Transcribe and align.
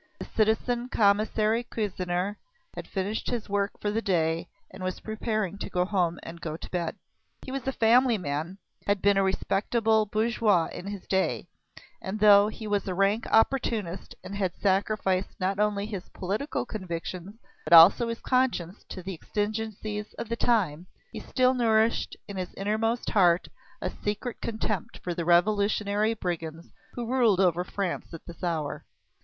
The 0.17 0.25
citizen 0.25 0.89
Commissary 0.89 1.63
Cuisinier 1.63 2.37
had 2.73 2.87
finished 2.87 3.29
his 3.29 3.47
work 3.47 3.79
for 3.79 3.91
the 3.91 4.01
day 4.01 4.49
and 4.71 4.83
was 4.83 4.99
preparing 4.99 5.59
to 5.59 5.69
go 5.69 5.85
home 5.85 6.19
and 6.23 6.41
to 6.41 6.69
bed. 6.71 6.95
He 7.45 7.51
was 7.51 7.67
a 7.67 7.71
family 7.71 8.17
man, 8.17 8.57
had 8.87 8.99
been 8.99 9.15
a 9.17 9.21
respectable 9.21 10.07
bourgeois 10.07 10.69
in 10.73 10.87
his 10.87 11.05
day, 11.05 11.49
and 12.01 12.19
though 12.19 12.47
he 12.47 12.65
was 12.65 12.87
a 12.87 12.95
rank 12.95 13.27
opportunist 13.27 14.15
and 14.23 14.35
had 14.35 14.55
sacrificed 14.55 15.39
not 15.39 15.59
only 15.59 15.85
his 15.85 16.09
political 16.09 16.65
convictions 16.65 17.35
but 17.63 17.71
also 17.73 18.07
his 18.07 18.21
conscience 18.21 18.83
to 18.89 19.03
the 19.03 19.13
exigencies 19.13 20.13
of 20.17 20.29
the 20.29 20.35
time, 20.35 20.87
he 21.11 21.19
still 21.19 21.53
nourished 21.53 22.17
in 22.27 22.37
his 22.37 22.55
innermost 22.55 23.11
heart 23.11 23.49
a 23.83 23.91
secret 24.03 24.41
contempt 24.41 24.99
for 25.03 25.13
the 25.13 25.25
revolutionary 25.25 26.15
brigands 26.15 26.71
who 26.93 27.05
ruled 27.05 27.39
over 27.39 27.63
France 27.63 28.11
at 28.15 28.25
this 28.25 28.43
hour. 28.43 28.83